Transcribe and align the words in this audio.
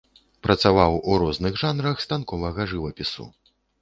Працаваў 0.45 0.95
у 1.11 1.17
розных 1.23 1.59
жанрах 1.65 2.01
станковага 2.07 2.61
жывапісу. 2.73 3.29